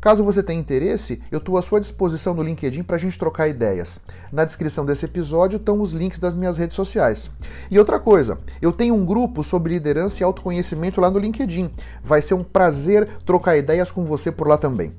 [0.00, 3.48] Caso você tenha interesse, eu estou à sua disposição no LinkedIn para a gente trocar
[3.48, 4.00] ideias.
[4.30, 7.30] Na descrição desse episódio estão os links das minhas redes sociais.
[7.70, 11.70] E outra coisa, eu tenho um grupo sobre liderança e autoconhecimento lá no LinkedIn.
[12.04, 14.94] Vai ser um prazer trocar ideias com você por lá também.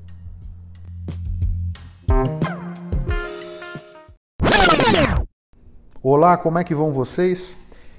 [6.02, 7.56] Olá, como é que vão vocês?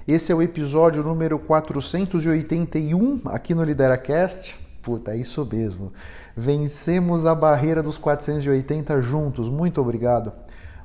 [0.08, 4.56] Esse é o episódio número 481 aqui no LideraCast.
[4.82, 5.94] Puta, é isso mesmo.
[6.40, 9.50] Vencemos a barreira dos 480 juntos.
[9.50, 10.32] Muito obrigado.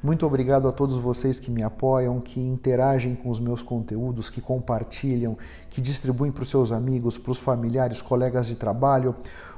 [0.02, 4.40] Muito obrigado a todos vocês que me apoiam, que interagem com os meus conteúdos, que
[4.40, 5.38] compartilham,
[5.70, 9.14] que distribuem para os seus amigos, para os familiares, colegas de trabalho.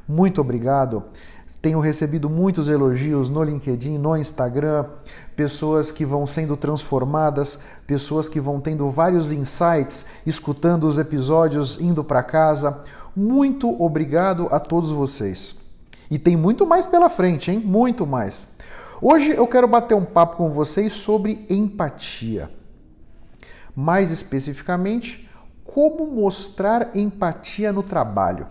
[0.07, 1.03] Muito obrigado.
[1.63, 4.85] Tenho recebido muitos elogios no LinkedIn, no Instagram,
[5.35, 12.05] pessoas que vão sendo transformadas, pessoas que vão tendo vários insights, escutando os episódios, indo
[12.05, 12.85] para casa.
[13.17, 15.66] Muito obrigado a todos vocês.
[16.11, 17.59] E tem muito mais pela frente, hein?
[17.59, 18.57] Muito mais.
[19.01, 22.51] Hoje eu quero bater um papo com vocês sobre empatia.
[23.75, 25.29] Mais especificamente,
[25.65, 28.47] como mostrar empatia no trabalho.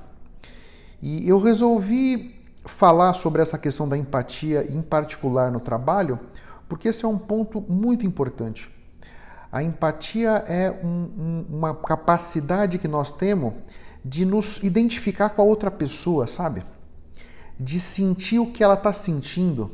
[1.01, 6.19] E eu resolvi falar sobre essa questão da empatia, em particular no trabalho,
[6.67, 8.69] porque esse é um ponto muito importante.
[9.51, 13.53] A empatia é um, um, uma capacidade que nós temos
[14.03, 16.63] de nos identificar com a outra pessoa, sabe?
[17.59, 19.71] De sentir o que ela está sentindo,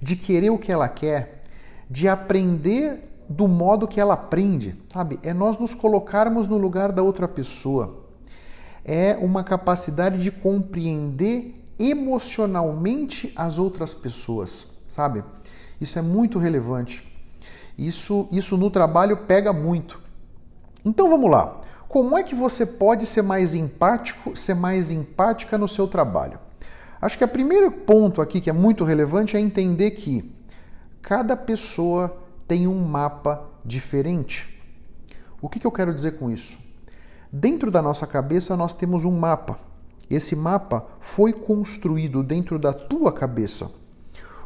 [0.00, 1.42] de querer o que ela quer,
[1.88, 5.18] de aprender do modo que ela aprende, sabe?
[5.22, 8.04] É nós nos colocarmos no lugar da outra pessoa.
[8.84, 15.22] É uma capacidade de compreender emocionalmente as outras pessoas, sabe?
[15.80, 17.08] Isso é muito relevante.
[17.76, 20.00] Isso, isso no trabalho pega muito.
[20.84, 21.60] Então vamos lá.
[21.88, 26.38] Como é que você pode ser mais empático, ser mais empática no seu trabalho?
[27.02, 30.32] Acho que o primeiro ponto aqui que é muito relevante é entender que
[31.02, 34.48] cada pessoa tem um mapa diferente.
[35.40, 36.56] O que, que eu quero dizer com isso?
[37.32, 39.58] Dentro da nossa cabeça nós temos um mapa.
[40.08, 43.68] Esse mapa foi construído dentro da tua cabeça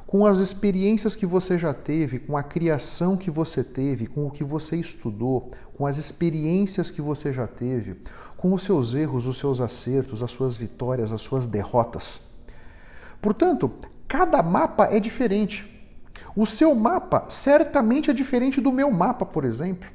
[0.07, 4.31] com as experiências que você já teve, com a criação que você teve, com o
[4.31, 7.97] que você estudou, com as experiências que você já teve,
[8.37, 12.36] com os seus erros, os seus acertos, as suas vitórias, as suas derrotas.
[13.27, 13.73] Portanto,
[14.07, 15.67] cada mapa é diferente.
[16.37, 19.91] O seu mapa certamente é diferente do meu mapa, por exemplo.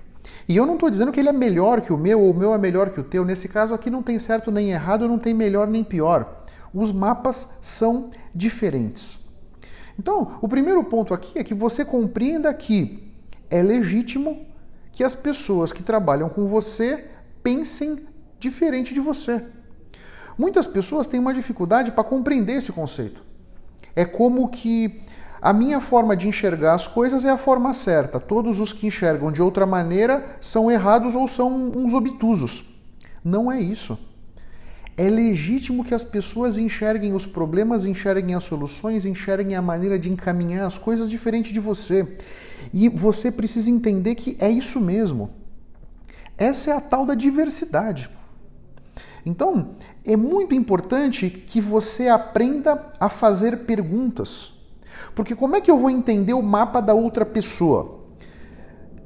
[0.50, 2.54] E eu não estou dizendo que ele é melhor que o meu ou o meu
[2.54, 3.24] é melhor que o teu.
[3.24, 6.44] Nesse caso aqui não tem certo nem errado, não tem melhor nem pior.
[6.74, 9.20] Os mapas são diferentes.
[9.98, 13.14] Então, o primeiro ponto aqui é que você compreenda que
[13.50, 14.46] é legítimo
[14.92, 17.08] que as pessoas que trabalham com você
[17.42, 17.98] pensem
[18.38, 19.42] diferente de você.
[20.42, 23.24] Muitas pessoas têm uma dificuldade para compreender esse conceito.
[23.96, 25.04] É como que
[25.40, 28.20] a minha forma de enxergar as coisas é a forma certa.
[28.20, 32.74] Todos os que enxergam de outra maneira são errados ou são uns obtusos.
[33.24, 33.96] Não é isso.
[34.98, 40.12] É legítimo que as pessoas enxerguem os problemas, enxerguem as soluções, enxerguem a maneira de
[40.12, 42.18] encaminhar as coisas diferente de você.
[42.74, 45.30] E você precisa entender que é isso mesmo.
[46.36, 48.10] Essa é a tal da diversidade.
[49.26, 49.70] Então,
[50.06, 54.54] é muito importante que você aprenda a fazer perguntas.
[55.16, 58.00] Porque como é que eu vou entender o mapa da outra pessoa?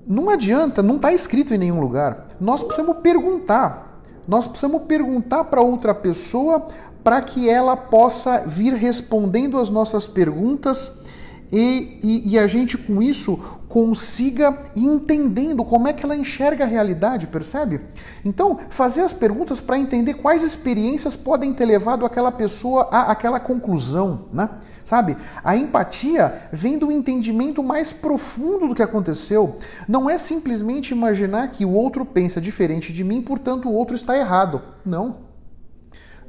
[0.08, 2.28] Não adianta, não está escrito em nenhum lugar.
[2.40, 4.02] Nós precisamos perguntar.
[4.28, 6.68] Nós precisamos perguntar para outra pessoa
[7.04, 11.05] para que ela possa vir respondendo as nossas perguntas
[11.51, 13.38] e, e, e, a gente com isso
[13.68, 17.81] consiga ir entendendo como é que ela enxerga a realidade, percebe?
[18.24, 23.39] Então, fazer as perguntas para entender quais experiências podem ter levado aquela pessoa a aquela
[23.39, 24.50] conclusão, né?
[24.83, 25.18] Sabe?
[25.44, 29.56] A empatia vem do entendimento mais profundo do que aconteceu.
[29.88, 34.15] Não é simplesmente imaginar que o outro pensa diferente de mim, portanto o outro está
[34.15, 34.62] errado.
[34.86, 35.25] Não.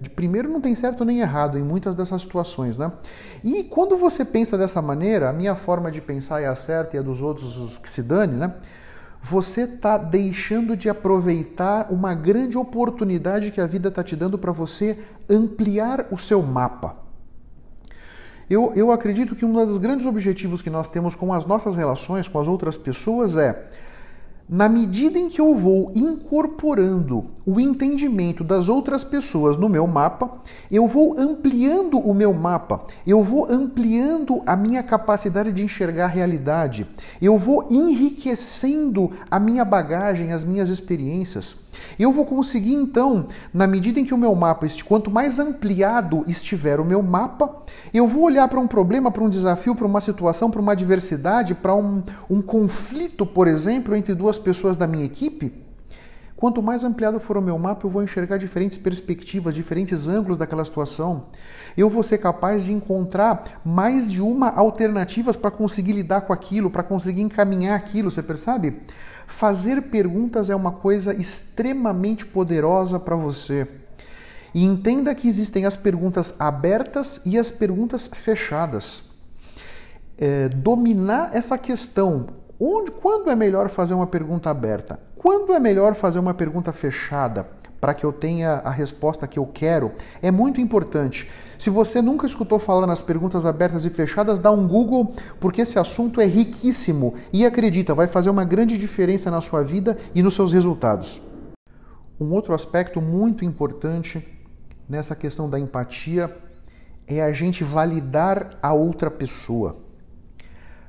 [0.01, 2.93] De primeiro não tem certo nem errado em muitas dessas situações, né?
[3.43, 6.99] E quando você pensa dessa maneira, a minha forma de pensar é a certa e
[6.99, 8.55] a dos outros que se dane, né?
[9.23, 14.53] Você está deixando de aproveitar uma grande oportunidade que a vida está te dando para
[14.53, 14.99] você
[15.29, 16.97] ampliar o seu mapa.
[18.49, 22.29] Eu, eu acredito que um dos grandes objetivos que nós temos com as nossas relações
[22.29, 23.69] com as outras pessoas é
[24.49, 30.31] na medida em que eu vou incorporando o entendimento das outras pessoas no meu mapa,
[30.71, 36.09] eu vou ampliando o meu mapa, eu vou ampliando a minha capacidade de enxergar a
[36.09, 36.87] realidade,
[37.21, 41.67] eu vou enriquecendo a minha bagagem, as minhas experiências.
[41.99, 46.81] Eu vou conseguir então, na medida em que o meu mapa, quanto mais ampliado estiver
[46.81, 47.55] o meu mapa,
[47.93, 51.55] eu vou olhar para um problema, para um desafio, para uma situação, para uma adversidade,
[51.55, 55.67] para um, um conflito, por exemplo, entre duas pessoas da minha equipe.
[56.37, 60.65] Quanto mais ampliado for o meu mapa, eu vou enxergar diferentes perspectivas, diferentes ângulos daquela
[60.67, 61.29] situação.
[61.75, 66.71] Eu vou ser capaz de encontrar mais de uma alternativas para conseguir lidar com aquilo,
[66.71, 68.83] para conseguir encaminhar aquilo, você percebe?
[69.27, 73.67] Fazer perguntas é uma coisa extremamente poderosa para você.
[74.55, 79.05] E entenda que existem as perguntas abertas e as perguntas fechadas.
[80.19, 82.27] É, dominar essa questão,
[82.61, 84.99] onde, quando é melhor fazer uma pergunta aberta?
[85.17, 87.47] Quando é melhor fazer uma pergunta fechada?
[87.81, 89.93] para que eu tenha a resposta que eu quero,
[90.23, 91.31] é muito importante.
[91.59, 95.79] Se você nunca escutou falar nas perguntas abertas e fechadas, dá um Google, porque esse
[95.79, 100.35] assunto é riquíssimo e acredita, vai fazer uma grande diferença na sua vida e nos
[100.35, 101.21] seus resultados.
[102.19, 104.27] Um outro aspecto muito importante
[104.89, 106.35] nessa questão da empatia
[107.07, 109.86] é a gente validar a outra pessoa.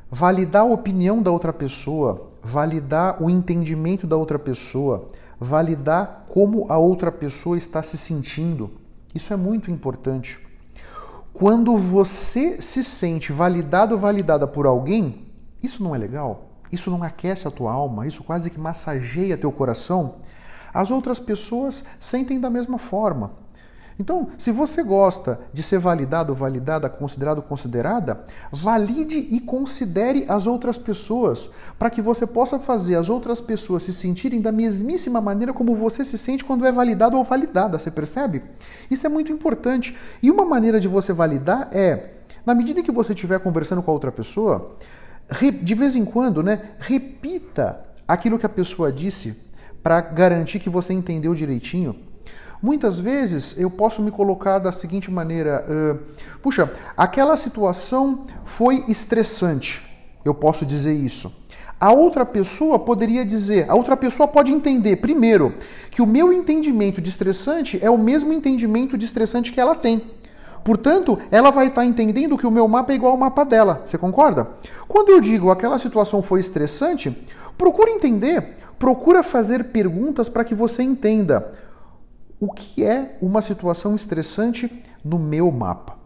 [0.09, 6.77] Validar a opinião da outra pessoa, validar o entendimento da outra pessoa, validar como a
[6.77, 8.71] outra pessoa está se sentindo.
[9.13, 10.39] Isso é muito importante.
[11.33, 15.27] Quando você se sente validado ou validada por alguém,
[15.61, 16.51] isso não é legal?
[16.71, 18.07] Isso não aquece a tua alma?
[18.07, 20.15] Isso quase que massageia teu coração?
[20.73, 23.33] As outras pessoas sentem da mesma forma.
[23.99, 30.77] Então, se você gosta de ser validado, validada, considerado, considerada, valide e considere as outras
[30.77, 31.49] pessoas,
[31.79, 36.05] para que você possa fazer as outras pessoas se sentirem da mesmíssima maneira como você
[36.05, 38.43] se sente quando é validado ou validada, você percebe?
[38.89, 39.97] Isso é muito importante.
[40.21, 42.11] E uma maneira de você validar é,
[42.45, 44.77] na medida que você estiver conversando com a outra pessoa,
[45.63, 49.43] de vez em quando, né, repita aquilo que a pessoa disse
[49.81, 52.06] para garantir que você entendeu direitinho.
[52.61, 55.99] Muitas vezes eu posso me colocar da seguinte maneira: uh,
[56.41, 59.85] puxa, aquela situação foi estressante.
[60.25, 61.31] Eu posso dizer isso.
[61.79, 65.53] A outra pessoa poderia dizer, a outra pessoa pode entender, primeiro,
[65.91, 70.01] que o meu entendimento de estressante é o mesmo entendimento de estressante que ela tem.
[70.63, 73.83] Portanto, ela vai estar entendendo que o meu mapa é igual ao mapa dela.
[73.85, 74.49] Você concorda?
[74.87, 77.15] Quando eu digo aquela situação foi estressante,
[77.55, 81.51] procura entender, procura fazer perguntas para que você entenda
[82.39, 84.71] o que é uma situação estressante
[85.03, 85.97] no meu mapa.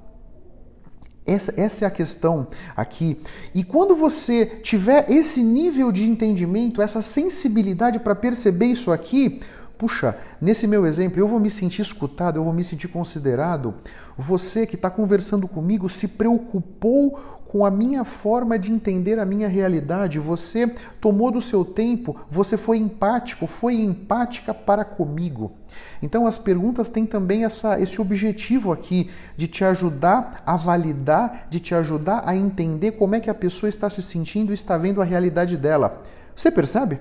[1.25, 3.17] Essa, essa, é a questão aqui.
[3.53, 9.39] E quando você tiver esse nível de entendimento, essa sensibilidade para perceber isso aqui,
[9.81, 13.73] puxa, nesse meu exemplo, eu vou me sentir escutado, eu vou me sentir considerado.
[14.15, 19.47] Você que está conversando comigo se preocupou com a minha forma de entender a minha
[19.47, 20.19] realidade.
[20.19, 20.67] Você
[21.01, 25.51] tomou do seu tempo, você foi empático, foi empática para comigo.
[25.99, 31.59] Então as perguntas têm também essa, esse objetivo aqui de te ajudar a validar, de
[31.59, 35.01] te ajudar a entender como é que a pessoa está se sentindo e está vendo
[35.01, 36.03] a realidade dela.
[36.35, 36.99] Você percebe?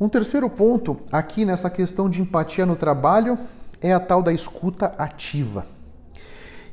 [0.00, 3.38] Um terceiro ponto aqui nessa questão de empatia no trabalho
[3.82, 5.66] é a tal da escuta ativa.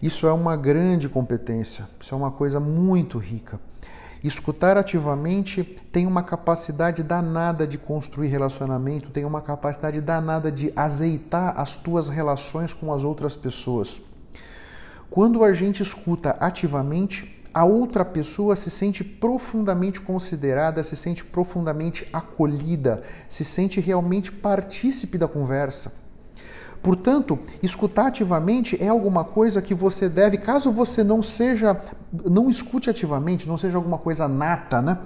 [0.02, 3.60] Isso é uma grande competência, isso é uma coisa muito rica.
[4.24, 11.54] Escutar ativamente tem uma capacidade danada de construir relacionamento, tem uma capacidade danada de azeitar
[11.60, 14.02] as tuas relações com as outras pessoas.
[15.10, 22.08] Quando a gente escuta ativamente, a outra pessoa se sente profundamente considerada, se sente profundamente
[22.12, 26.08] acolhida, se sente realmente partícipe da conversa.
[26.82, 31.80] Portanto, escutar ativamente é alguma coisa que você deve, caso você não seja,
[32.26, 34.98] não escute ativamente, não seja alguma coisa nata, né?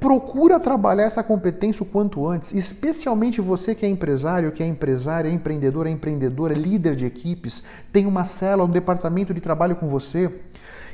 [0.00, 5.28] Procura trabalhar essa competência o quanto antes, especialmente você que é empresário, que é empresária,
[5.28, 9.74] é empreendedor, é empreendedora, é líder de equipes, tem uma cela, um departamento de trabalho
[9.74, 10.32] com você.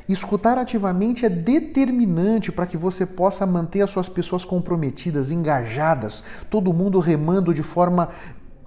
[0.08, 6.74] Escutar ativamente é determinante para que você possa manter as suas pessoas comprometidas, engajadas, todo
[6.74, 8.10] mundo remando de forma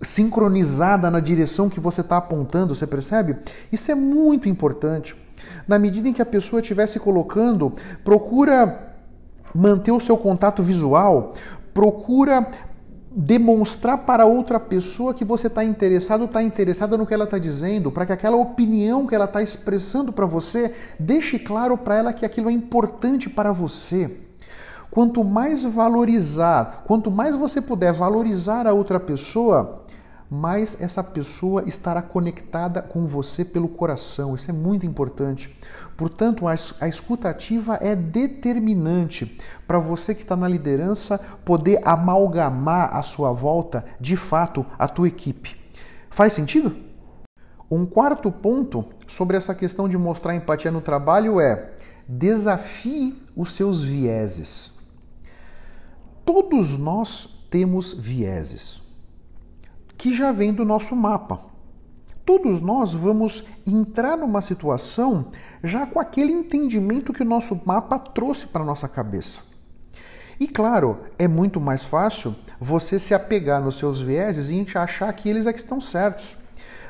[0.02, 3.38] sincronizada na direção que você está apontando, você percebe?
[3.72, 5.16] Isso é muito importante.
[5.68, 7.72] Na medida em que a pessoa estiver se colocando,
[8.04, 8.96] procura
[9.54, 11.34] manter o seu contato visual,
[11.74, 12.50] procura
[13.20, 17.92] demonstrar para outra pessoa que você está interessado, está interessada no que ela está dizendo,
[17.92, 22.24] para que aquela opinião que ela está expressando para você deixe claro para ela que
[22.24, 24.20] aquilo é importante para você.
[24.92, 29.82] Quanto mais valorizar, quanto mais você puder valorizar a outra pessoa,
[30.30, 34.36] mais essa pessoa estará conectada com você pelo coração.
[34.36, 35.58] Isso é muito importante.
[35.98, 39.38] Portanto, a escuta ativa é determinante
[39.68, 45.08] para você que está na liderança poder amalgamar à sua volta, de fato, a tua
[45.08, 45.60] equipe.
[46.12, 46.76] Faz sentido?
[47.70, 51.74] Um quarto ponto sobre essa questão de mostrar empatia no trabalho é
[52.08, 54.88] desafie os seus vieses.
[56.24, 58.84] Todos nós temos vieses
[59.98, 61.47] que já vem do nosso mapa.
[62.28, 65.28] Todos nós vamos entrar numa situação
[65.64, 69.40] já com aquele entendimento que o nosso mapa trouxe para nossa cabeça.
[70.38, 75.30] E claro, é muito mais fácil você se apegar nos seus vieses e achar que
[75.30, 76.36] eles é que estão certos.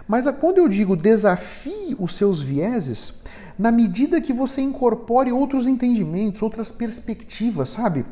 [0.07, 3.23] Mas quando eu digo desafie os seus vieses,
[3.59, 8.07] na medida que você incorpore outros entendimentos, outras perspectivas, sabe?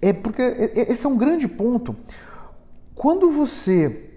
[0.00, 1.96] É porque esse é um grande ponto.
[2.94, 4.07] Quando você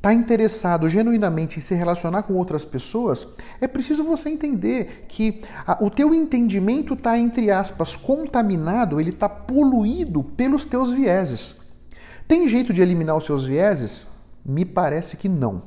[0.00, 3.28] está interessado genuinamente em se relacionar com outras pessoas,
[3.60, 9.28] é preciso você entender que a, o teu entendimento está, entre aspas, contaminado, ele está
[9.28, 11.56] poluído pelos teus vieses.
[12.26, 14.06] Tem jeito de eliminar os seus vieses?
[14.42, 15.64] Me parece que não.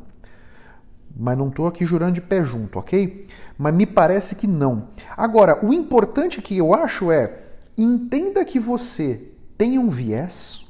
[1.16, 3.28] Mas não estou aqui jurando de pé junto, ok?
[3.56, 4.88] Mas me parece que não.
[5.16, 7.38] Agora, o importante que eu acho é
[7.78, 10.63] entenda que você tem um viés,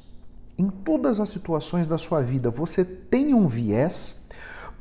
[0.57, 4.27] em todas as situações da sua vida você tem um viés,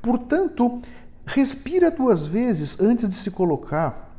[0.00, 0.81] portanto,
[1.25, 4.11] respira duas vezes antes de se colocar.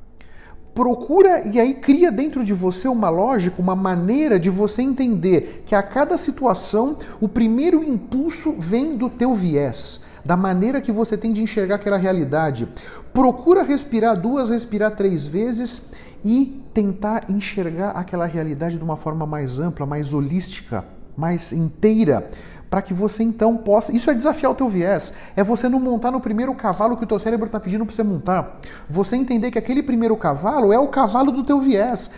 [0.73, 5.75] Procura e aí cria dentro de você uma lógica, uma maneira de você entender que
[5.75, 11.31] a cada situação o primeiro impulso vem do teu viés, da maneira que você tem
[11.31, 12.67] de enxergar aquela realidade.
[13.13, 15.91] Procura respirar duas, respirar três vezes
[16.25, 20.83] e tentar enxergar aquela realidade de uma forma mais ampla, mais holística
[21.15, 22.29] mais inteira,
[22.69, 23.95] para que você então possa.
[23.95, 25.13] Isso é desafiar o teu viés.
[25.35, 28.03] É você não montar no primeiro cavalo que o teu cérebro está pedindo para você
[28.03, 28.59] montar.
[28.89, 32.09] Você entender que aquele primeiro cavalo é o cavalo do teu viés.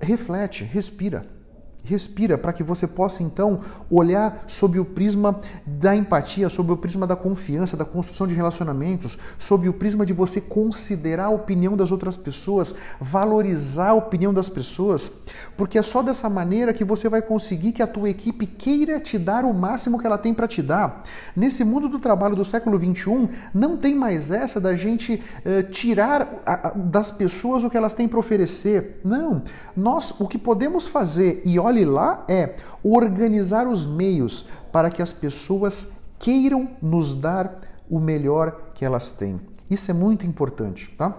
[0.00, 1.37] Reflete, respira.
[1.84, 7.06] Respira para que você possa então olhar sob o prisma da empatia, sob o prisma
[7.06, 11.90] da confiança, da construção de relacionamentos, sob o prisma de você considerar a opinião das
[11.90, 15.10] outras pessoas, valorizar a opinião das pessoas,
[15.56, 19.18] porque é só dessa maneira que você vai conseguir que a tua equipe queira te
[19.18, 21.02] dar o máximo que ela tem para te dar.
[21.34, 26.42] Nesse mundo do trabalho do século 21, não tem mais essa da gente uh, tirar
[26.44, 29.00] a, a, das pessoas o que elas têm para oferecer.
[29.04, 29.42] Não,
[29.76, 35.88] nós o que podemos fazer e lá é organizar os meios para que as pessoas
[36.18, 37.58] queiram nos dar
[37.88, 39.40] o melhor que elas têm.
[39.70, 41.16] Isso é muito importante, tá?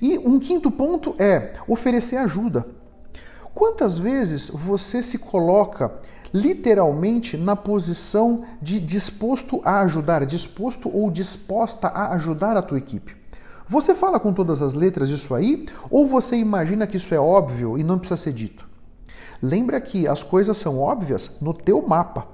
[0.00, 2.66] E um quinto ponto é oferecer ajuda.
[3.54, 5.92] Quantas vezes você se coloca
[6.32, 13.16] literalmente na posição de disposto a ajudar, disposto ou disposta a ajudar a tua equipe?
[13.68, 17.78] Você fala com todas as letras isso aí ou você imagina que isso é óbvio
[17.78, 18.69] e não precisa ser dito?
[19.42, 22.26] Lembra que as coisas são óbvias no teu mapa.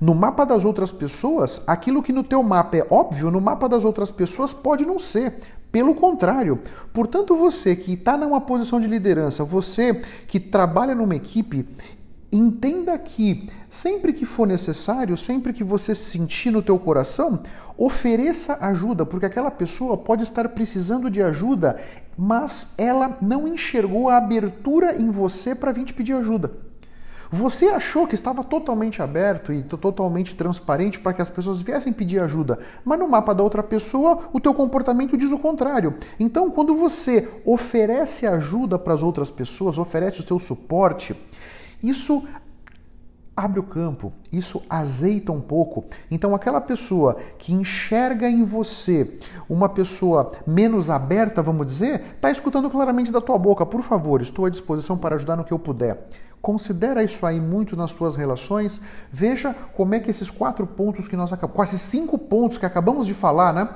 [0.00, 3.84] No mapa das outras pessoas, aquilo que no teu mapa é óbvio, no mapa das
[3.84, 5.34] outras pessoas pode não ser.
[5.70, 6.58] Pelo contrário,
[6.92, 11.68] portanto, você que está numa posição de liderança, você que trabalha numa equipe,
[12.32, 17.40] entenda que sempre que for necessário, sempre que você sentir no teu coração,
[17.80, 21.80] ofereça ajuda, porque aquela pessoa pode estar precisando de ajuda,
[22.16, 26.52] mas ela não enxergou a abertura em você para vir te pedir ajuda.
[27.32, 32.20] Você achou que estava totalmente aberto e totalmente transparente para que as pessoas viessem pedir
[32.20, 35.94] ajuda, mas no mapa da outra pessoa o teu comportamento diz o contrário.
[36.18, 41.16] Então, quando você oferece ajuda para as outras pessoas, oferece o seu suporte,
[41.82, 42.26] isso
[43.40, 45.84] abre o campo, isso azeita um pouco.
[46.10, 49.18] Então, aquela pessoa que enxerga em você
[49.48, 53.64] uma pessoa menos aberta, vamos dizer, está escutando claramente da tua boca.
[53.64, 56.06] Por favor, estou à disposição para ajudar no que eu puder.
[56.42, 58.82] Considera isso aí muito nas tuas relações.
[59.10, 63.06] Veja como é que esses quatro pontos que nós acabamos, quase cinco pontos que acabamos
[63.06, 63.68] de falar, né?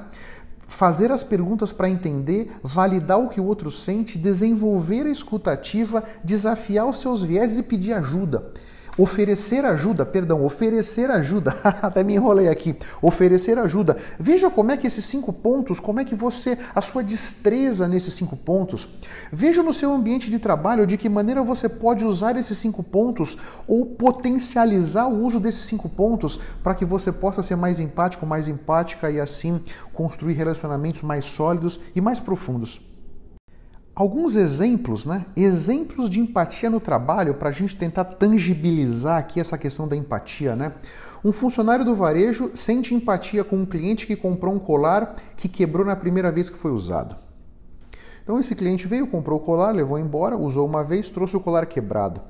[0.66, 6.86] fazer as perguntas para entender, validar o que o outro sente, desenvolver a escutativa, desafiar
[6.86, 8.52] os seus viés e pedir ajuda.
[8.96, 12.76] Oferecer ajuda, perdão, oferecer ajuda, até me enrolei aqui.
[13.02, 13.96] Oferecer ajuda.
[14.18, 18.14] Veja como é que esses cinco pontos, como é que você, a sua destreza nesses
[18.14, 18.88] cinco pontos.
[19.32, 23.36] Veja no seu ambiente de trabalho de que maneira você pode usar esses cinco pontos
[23.66, 28.46] ou potencializar o uso desses cinco pontos para que você possa ser mais empático, mais
[28.46, 29.60] empática e assim
[29.92, 32.93] construir relacionamentos mais sólidos e mais profundos.
[33.96, 35.24] Alguns exemplos, né?
[35.36, 40.56] Exemplos de empatia no trabalho para a gente tentar tangibilizar aqui essa questão da empatia,
[40.56, 40.72] né?
[41.24, 45.86] Um funcionário do varejo sente empatia com um cliente que comprou um colar que quebrou
[45.86, 47.14] na primeira vez que foi usado.
[48.24, 51.64] Então esse cliente veio, comprou o colar, levou embora, usou uma vez, trouxe o colar
[51.66, 52.20] quebrado.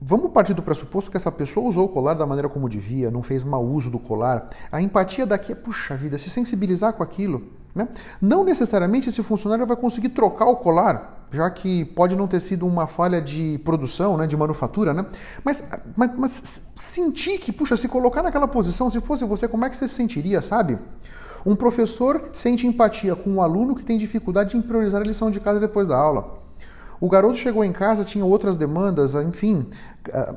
[0.00, 3.22] Vamos partir do pressuposto que essa pessoa usou o colar da maneira como devia, não
[3.22, 4.50] fez mau uso do colar.
[4.70, 7.44] A empatia daqui é, puxa vida, se sensibilizar com aquilo.
[7.74, 7.88] Né?
[8.20, 12.66] Não necessariamente esse funcionário vai conseguir trocar o colar, já que pode não ter sido
[12.66, 15.06] uma falha de produção, né, de manufatura, né?
[15.42, 19.70] mas, mas, mas sentir que, puxa, se colocar naquela posição, se fosse você, como é
[19.70, 20.78] que você se sentiria, sabe?
[21.44, 25.40] Um professor sente empatia com um aluno que tem dificuldade em priorizar a lição de
[25.40, 26.45] casa depois da aula.
[27.00, 29.68] O garoto chegou em casa, tinha outras demandas, enfim.
[30.12, 30.34] Ah,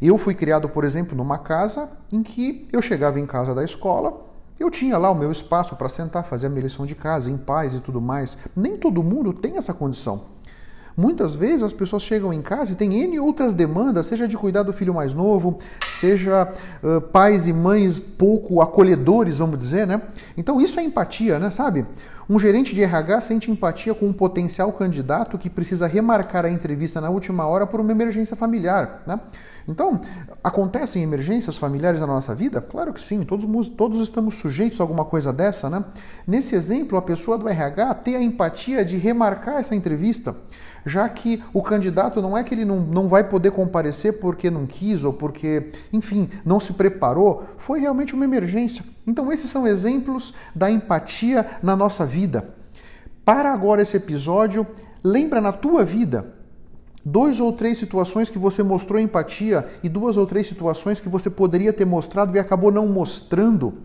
[0.00, 4.26] eu fui criado, por exemplo, numa casa em que eu chegava em casa da escola,
[4.58, 7.36] eu tinha lá o meu espaço para sentar, fazer a minha lição de casa, em
[7.36, 8.36] paz e tudo mais.
[8.54, 10.24] Nem todo mundo tem essa condição.
[11.00, 14.64] Muitas vezes as pessoas chegam em casa e têm N outras demandas, seja de cuidar
[14.64, 16.52] do filho mais novo, seja
[16.82, 20.02] uh, pais e mães pouco acolhedores, vamos dizer, né?
[20.36, 21.50] Então isso é empatia, né?
[21.50, 21.86] Sabe?
[22.28, 27.00] Um gerente de RH sente empatia com um potencial candidato que precisa remarcar a entrevista
[27.00, 29.18] na última hora por uma emergência familiar, né?
[29.66, 30.00] Então,
[30.42, 32.60] acontecem emergências familiares na nossa vida?
[32.60, 35.82] Claro que sim, todos, todos estamos sujeitos a alguma coisa dessa, né?
[36.26, 40.36] Nesse exemplo, a pessoa do RH tem a empatia de remarcar essa entrevista,
[40.84, 44.66] já que o candidato não é que ele não, não vai poder comparecer porque não
[44.66, 48.84] quis ou porque, enfim, não se preparou, foi realmente uma emergência.
[49.06, 52.54] Então, esses são exemplos da empatia na nossa vida.
[53.24, 54.66] Para agora esse episódio,
[55.02, 56.40] lembra na tua vida
[57.04, 61.30] Dois ou três situações que você mostrou empatia e duas ou três situações que você
[61.30, 63.78] poderia ter mostrado e acabou não mostrando.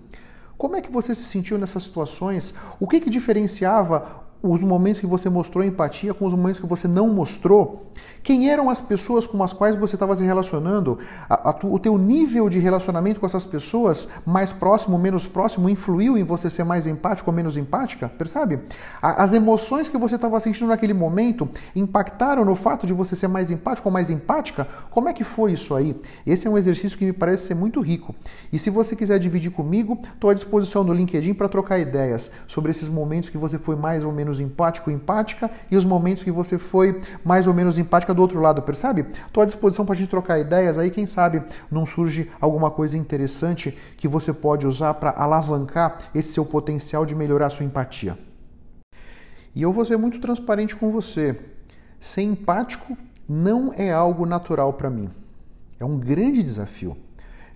[0.57, 2.53] Como é que você se sentiu nessas situações?
[2.77, 6.87] O que, que diferenciava os momentos que você mostrou empatia com os momentos que você
[6.87, 7.91] não mostrou?
[8.21, 10.97] Quem eram as pessoas com as quais você estava se relacionando?
[11.29, 16.17] A, a, o teu nível de relacionamento com essas pessoas, mais próximo, menos próximo, influiu
[16.17, 18.09] em você ser mais empático ou menos empática?
[18.09, 18.59] Percebe?
[19.01, 23.27] A, as emoções que você estava sentindo naquele momento impactaram no fato de você ser
[23.27, 24.67] mais empático ou mais empática?
[24.89, 25.95] Como é que foi isso aí?
[26.25, 28.15] Esse é um exercício que me parece ser muito rico.
[28.51, 32.71] E se você quiser dividir comigo, estou à disposição no LinkedIn para trocar ideias sobre
[32.71, 36.31] esses momentos que você foi mais ou menos empático ou empática e os momentos que
[36.31, 39.05] você foi mais ou menos empática do outro lado, percebe?
[39.27, 42.97] Estou à disposição para a gente trocar ideias aí, quem sabe não surge alguma coisa
[42.97, 48.17] interessante que você pode usar para alavancar esse seu potencial de melhorar a sua empatia.
[49.55, 51.39] E eu vou ser muito transparente com você.
[51.99, 55.09] Ser empático não é algo natural para mim.
[55.79, 56.97] É um grande desafio.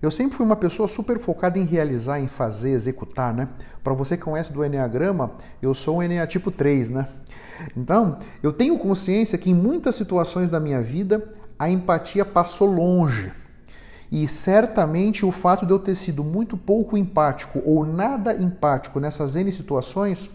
[0.02, 3.48] Eu sempre fui uma pessoa super focada em realizar, em fazer, executar, né?
[3.84, 7.06] Para você que conhece do Enneagrama, eu sou um Enneatipo tipo 3, né?
[7.76, 13.30] Então, eu tenho consciência que em muitas situações da minha vida a empatia passou longe.
[14.10, 19.36] E certamente o fato de eu ter sido muito pouco empático ou nada empático nessas
[19.36, 20.30] N situações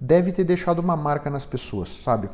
[0.00, 2.30] deve ter deixado uma marca nas pessoas, sabe?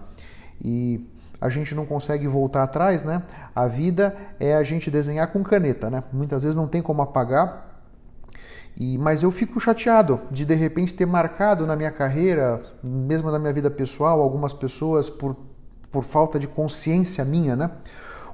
[0.62, 1.00] E
[1.40, 3.22] a gente não consegue voltar atrás, né?
[3.54, 6.04] A vida é a gente desenhar com caneta, né?
[6.12, 7.82] Muitas vezes não tem como apagar.
[8.76, 13.38] E, mas eu fico chateado de de repente ter marcado na minha carreira, mesmo na
[13.38, 15.36] minha vida pessoal, algumas pessoas por,
[15.90, 17.70] por falta de consciência minha, né?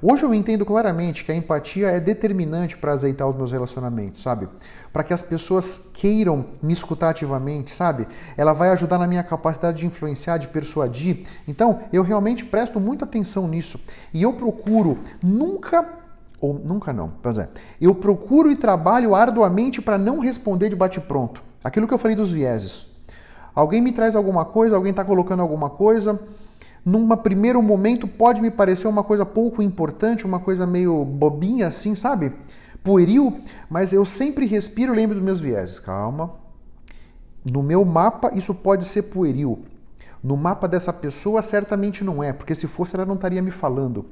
[0.01, 4.47] Hoje eu entendo claramente que a empatia é determinante para azeitar os meus relacionamentos, sabe?
[4.93, 8.07] Para que as pessoas queiram me escutar ativamente, sabe?
[8.35, 11.25] Ela vai ajudar na minha capacidade de influenciar, de persuadir.
[11.47, 13.79] Então, eu realmente presto muita atenção nisso.
[14.13, 15.87] E eu procuro nunca
[16.39, 17.49] ou nunca não, pois é.
[17.81, 21.41] Eu procuro e trabalho arduamente para não responder de bate-pronto.
[21.63, 22.95] Aquilo que eu falei dos vieses.
[23.55, 26.19] Alguém me traz alguma coisa, alguém está colocando alguma coisa,
[26.87, 31.93] num primeiro momento pode me parecer uma coisa pouco importante, uma coisa meio bobinha assim,
[31.95, 32.31] sabe?
[32.81, 35.79] Pueril, mas eu sempre respiro e lembro dos meus vieses.
[35.79, 36.35] Calma.
[37.43, 39.65] No meu mapa, isso pode ser pueril.
[40.23, 44.05] No mapa dessa pessoa, certamente não é, porque se fosse, ela não estaria me falando.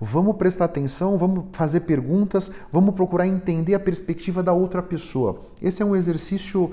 [0.00, 5.42] Vamos prestar atenção, vamos fazer perguntas, vamos procurar entender a perspectiva da outra pessoa.
[5.60, 6.72] Esse é um exercício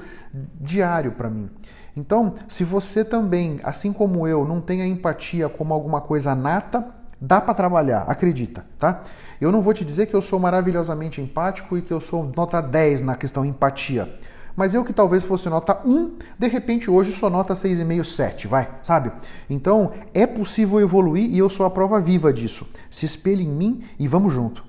[0.62, 1.50] diário para mim.
[1.96, 6.86] Então, se você também, assim como eu, não tem a empatia como alguma coisa nata,
[7.20, 9.04] dá para trabalhar, acredita, tá?
[9.40, 12.62] Eu não vou te dizer que eu sou maravilhosamente empático e que eu sou nota
[12.62, 14.18] 10 na questão empatia.
[14.56, 18.70] Mas eu que talvez fosse nota 1, de repente hoje sou nota 6,5, 7, vai,
[18.84, 19.12] sabe?
[19.50, 22.68] Então é possível evoluir e eu sou a prova viva disso.
[22.90, 24.66] Se espelhe em mim e vamos junto.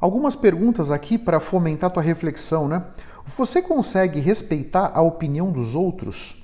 [0.00, 2.84] Algumas perguntas aqui para fomentar tua reflexão, né?
[3.36, 6.41] Você consegue respeitar a opinião dos outros?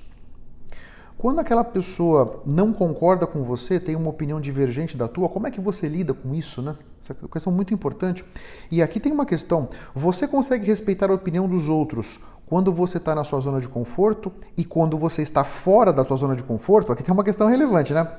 [1.19, 5.51] Quando aquela pessoa não concorda com você, tem uma opinião divergente da tua, como é
[5.51, 6.77] que você lida com isso, né?
[6.97, 8.23] Essa é questão muito importante.
[8.71, 13.13] E aqui tem uma questão: você consegue respeitar a opinião dos outros quando você está
[13.13, 16.93] na sua zona de conforto e quando você está fora da tua zona de conforto?
[16.93, 18.09] Aqui tem uma questão relevante, né?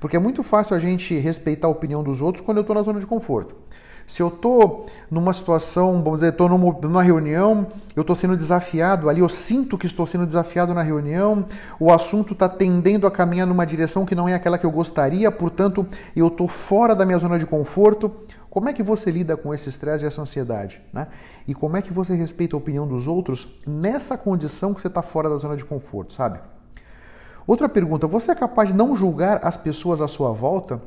[0.00, 2.82] Porque é muito fácil a gente respeitar a opinião dos outros quando eu estou na
[2.82, 3.54] zona de conforto.
[4.10, 9.08] Se eu estou numa situação, vamos dizer, estou numa, numa reunião, eu estou sendo desafiado
[9.08, 11.46] ali, eu sinto que estou sendo desafiado na reunião,
[11.78, 15.30] o assunto está tendendo a caminhar numa direção que não é aquela que eu gostaria,
[15.30, 18.10] portanto, eu estou fora da minha zona de conforto.
[18.50, 20.82] Como é que você lida com esse estresse e essa ansiedade?
[20.92, 21.06] Né?
[21.46, 25.02] E como é que você respeita a opinião dos outros nessa condição que você está
[25.02, 26.40] fora da zona de conforto, sabe?
[27.46, 30.82] Outra pergunta: você é capaz de não julgar as pessoas à sua volta?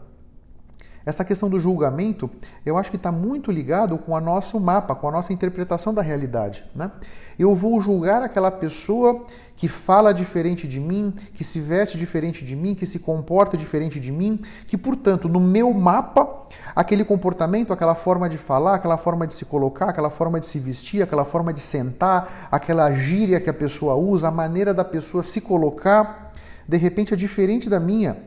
[1.05, 2.29] Essa questão do julgamento,
[2.65, 6.01] eu acho que está muito ligado com o nosso mapa, com a nossa interpretação da
[6.01, 6.63] realidade.
[6.73, 6.89] Né?
[7.37, 12.55] Eu vou julgar aquela pessoa que fala diferente de mim, que se veste diferente de
[12.55, 17.95] mim, que se comporta diferente de mim, que, portanto, no meu mapa, aquele comportamento, aquela
[17.95, 21.51] forma de falar, aquela forma de se colocar, aquela forma de se vestir, aquela forma
[21.51, 26.31] de sentar, aquela gíria que a pessoa usa, a maneira da pessoa se colocar,
[26.67, 28.17] de repente é diferente da minha.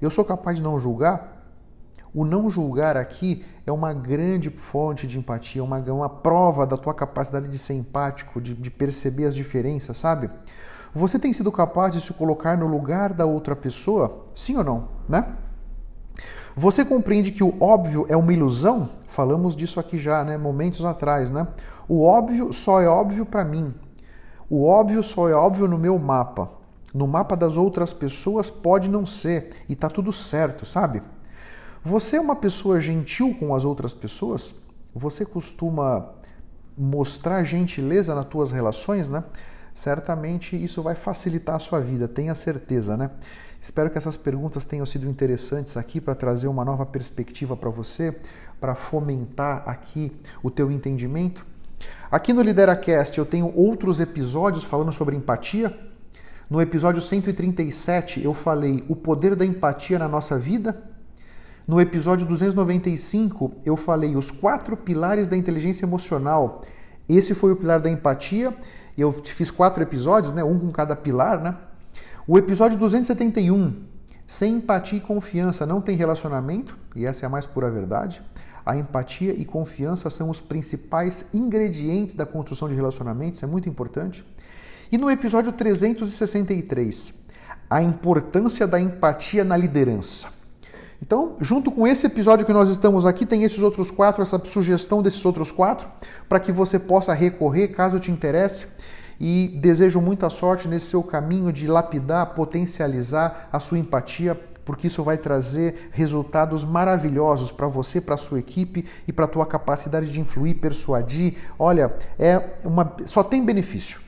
[0.00, 1.31] Eu sou capaz de não julgar?
[2.14, 6.92] O não julgar aqui é uma grande fonte de empatia, uma, uma prova da tua
[6.92, 10.30] capacidade de ser empático, de, de perceber as diferenças, sabe?
[10.94, 14.26] Você tem sido capaz de se colocar no lugar da outra pessoa?
[14.34, 15.26] Sim ou não, né?
[16.54, 18.90] Você compreende que o óbvio é uma ilusão?
[19.08, 21.48] Falamos disso aqui já, né, momentos atrás, né?
[21.88, 23.72] O óbvio só é óbvio para mim.
[24.50, 26.50] O óbvio só é óbvio no meu mapa.
[26.92, 31.02] No mapa das outras pessoas pode não ser e tá tudo certo, sabe?
[31.84, 34.54] Você é uma pessoa gentil com as outras pessoas?
[34.94, 36.10] Você costuma
[36.78, 39.24] mostrar gentileza nas tuas relações, né?
[39.74, 43.10] Certamente isso vai facilitar a sua vida, tenha certeza, né?
[43.60, 48.16] Espero que essas perguntas tenham sido interessantes aqui para trazer uma nova perspectiva para você,
[48.60, 51.44] para fomentar aqui o teu entendimento.
[52.12, 55.76] Aqui no LideraCast eu tenho outros episódios falando sobre empatia.
[56.48, 60.91] No episódio 137 eu falei o poder da empatia na nossa vida.
[61.66, 66.62] No episódio 295, eu falei os quatro pilares da inteligência emocional.
[67.08, 68.56] Esse foi o pilar da empatia.
[68.98, 70.42] Eu fiz quatro episódios, né?
[70.42, 71.40] um com cada pilar.
[71.40, 71.56] Né?
[72.26, 73.74] O episódio 271,
[74.26, 78.20] sem empatia e confiança não tem relacionamento, e essa é a mais pura verdade.
[78.66, 84.24] A empatia e confiança são os principais ingredientes da construção de relacionamentos, é muito importante.
[84.90, 87.26] E no episódio 363,
[87.70, 90.41] a importância da empatia na liderança.
[91.02, 95.02] Então, junto com esse episódio que nós estamos aqui, tem esses outros quatro, essa sugestão
[95.02, 95.88] desses outros quatro,
[96.28, 98.68] para que você possa recorrer caso te interesse.
[99.18, 105.02] E desejo muita sorte nesse seu caminho de lapidar, potencializar a sua empatia, porque isso
[105.02, 110.10] vai trazer resultados maravilhosos para você, para a sua equipe e para a tua capacidade
[110.10, 111.34] de influir, persuadir.
[111.58, 114.00] Olha, é uma só tem benefício.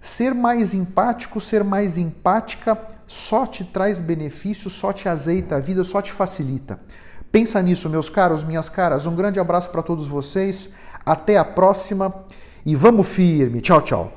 [0.00, 5.84] Ser mais empático, ser mais empática só te traz benefício, só te azeita a vida,
[5.84, 6.78] só te facilita.
[7.30, 9.04] Pensa nisso, meus caros, minhas caras.
[9.04, 10.74] Um grande abraço para todos vocês.
[11.04, 12.14] Até a próxima
[12.64, 13.60] e vamos firme.
[13.60, 14.12] Tchau, tchau.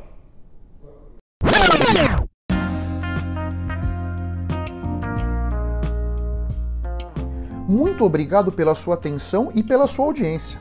[7.67, 10.59] Muito obrigado pela sua atenção e pela sua audiência.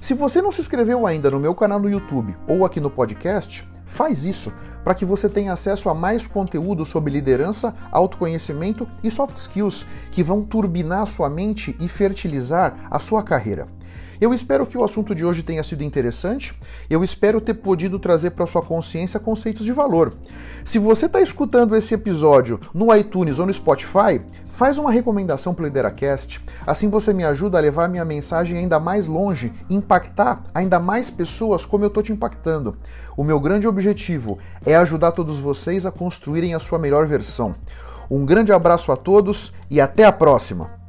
[0.00, 3.66] Se você não se inscreveu ainda no meu canal no YouTube ou aqui no podcast,
[3.92, 4.52] faz isso
[4.82, 10.22] para que você tenha acesso a mais conteúdo sobre liderança, autoconhecimento e soft skills que
[10.22, 13.68] vão turbinar sua mente e fertilizar a sua carreira.
[14.22, 16.54] Eu espero que o assunto de hoje tenha sido interessante.
[16.88, 20.12] Eu espero ter podido trazer para sua consciência conceitos de valor.
[20.64, 24.20] Se você está escutando esse episódio no iTunes ou no Spotify,
[24.52, 26.40] faz uma recomendação para o Lideracast.
[26.64, 31.64] Assim você me ajuda a levar minha mensagem ainda mais longe, impactar ainda mais pessoas
[31.64, 32.76] como eu estou te impactando.
[33.16, 37.56] O meu grande objetivo é ajudar todos vocês a construírem a sua melhor versão.
[38.08, 40.81] Um grande abraço a todos e até a próxima!